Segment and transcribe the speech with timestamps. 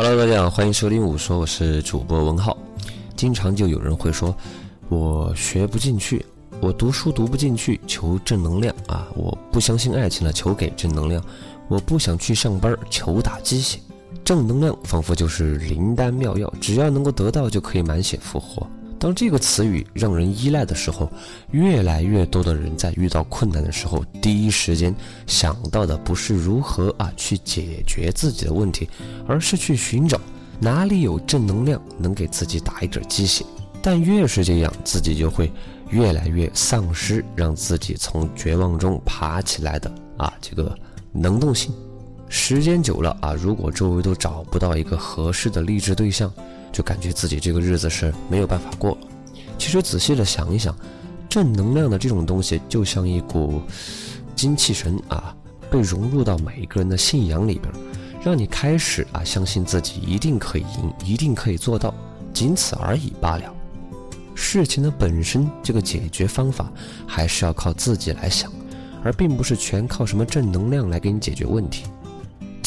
[0.00, 2.56] Hello，大家好，欢迎收听五说，我是主播文浩。
[3.16, 4.32] 经常就有人会说，
[4.88, 6.24] 我学不进去，
[6.60, 9.08] 我读书读不进去，求正能量啊！
[9.16, 11.20] 我不相信爱情了，求给正能量。
[11.66, 13.80] 我不想去上班，求打鸡血。
[14.24, 18.64] 正能量仿佛就是灵丹妙药，只要能够得到，就可以满血复活。
[18.98, 21.10] 当这个词语让人依赖的时候，
[21.52, 24.94] 越来越多的人在遇到困难的时候，第一时间
[25.26, 28.88] 想到的不是如何啊去解决自己的问题，
[29.26, 30.20] 而是去寻找
[30.58, 33.44] 哪里有正能量能给自己打一点鸡血。
[33.80, 35.50] 但越是这样，自己就会
[35.90, 40.76] 越来越丧失让自己从绝望中爬起来的啊这个
[41.12, 41.72] 能动性。
[42.28, 46.32] 时间久了啊，如果周围都找不到一个合适的励志对象，
[46.70, 48.98] 就感觉自己这个日子是没有办法过了。
[49.56, 50.76] 其实仔细的想一想，
[51.28, 53.62] 正能量的这种东西就像一股
[54.36, 55.34] 精气神啊，
[55.70, 57.72] 被融入到每一个人的信仰里边，
[58.22, 61.94] 让你开始啊相信自己一定可以赢，一定可以做到，
[62.32, 63.54] 仅此而已罢了。
[64.34, 66.70] 事情的本身这个解决方法
[67.06, 68.52] 还是要靠自己来想，
[69.02, 71.84] 而并不是全靠什么正能量来给你解决问题。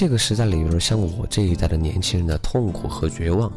[0.00, 3.52] 这个时代里边，像我这一代的年轻人的痛苦和绝望，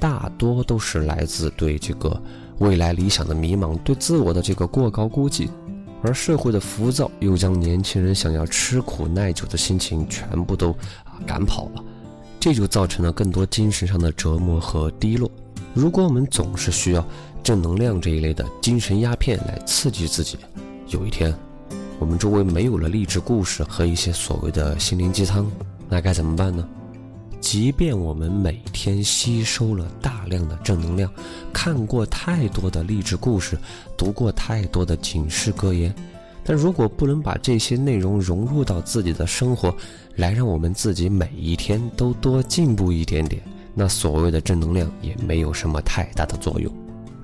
[0.00, 2.18] 大多都是来自对这个
[2.60, 5.50] 未来理想的迷茫，对自我的这个过高估计，
[6.02, 10.70] 而社会的浮躁又将年轻人想要吃苦耐久的心情全部都
[11.04, 11.84] 啊赶跑了，
[12.40, 15.30] 这就造成了更多精神上的折磨和低落。
[15.74, 17.06] 如果我们总是需要
[17.42, 20.38] 正能量这一类的精神鸦片来刺激自己，
[20.88, 21.36] 有一天，
[21.98, 25.46] 我们周围没有了励志故事和一些所谓的心灵鸡汤。
[25.92, 26.66] 那该怎么办呢？
[27.38, 31.12] 即便我们每天吸收了大量的正能量，
[31.52, 33.58] 看过太多的励志故事，
[33.94, 35.94] 读过太多的警示格言，
[36.42, 39.76] 但如果不能把这些内容融入到自己的生活，
[40.16, 43.42] 来让我们自己每一天都多进步一点点，
[43.74, 46.72] 那所谓的正能量也没有什么太大的作用。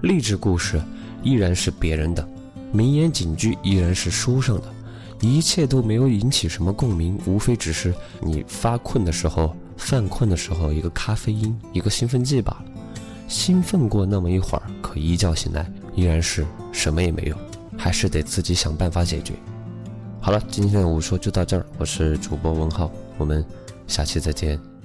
[0.02, 0.78] 励志故事
[1.22, 2.28] 依然是别人的，
[2.70, 4.74] 名言警句依然是书上的。
[5.20, 12.64] 一切都没有引起什么共鸣，无非只是你发困的时候、犯困的时候，一个咖啡因、一个兴奋剂罢了。
[13.26, 17.36] 兴奋过那么一会儿，可一觉醒来依然是什么也没有，
[17.76, 19.34] 还是得自己想办法解决。
[20.20, 23.44] 好了，今天的午说就到这儿，我是主播文浩，我们
[23.86, 24.77] 下期再见。